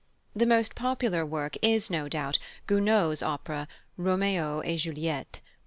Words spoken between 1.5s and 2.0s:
is,